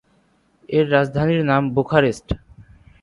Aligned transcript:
এর 0.69 0.85
রাজধানীর 0.91 1.41
নাম 1.45 1.63
বুখারেস্ট। 1.75 2.27